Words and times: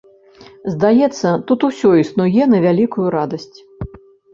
Здаецца, 0.75 1.27
тут 1.51 1.67
усё 1.69 1.95
існуе 2.07 2.51
на 2.55 2.67
вялікую 2.67 3.07
радасць. 3.21 3.57